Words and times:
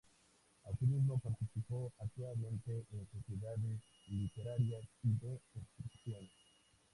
Asimismo, 0.65 1.19
participó 1.19 1.93
activamente 1.99 2.87
en 2.91 3.07
sociedades 3.11 3.79
literarias 4.07 4.81
y 5.03 5.09
de 5.19 5.39
instrucción. 5.53 6.27